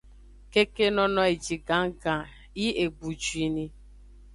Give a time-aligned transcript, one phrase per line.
[0.53, 2.21] Keke nono eji gannggan
[2.59, 3.65] yi egbu juinni.